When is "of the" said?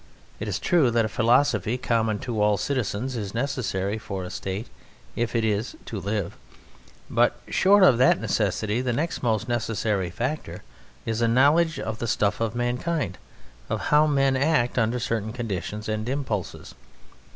11.79-12.07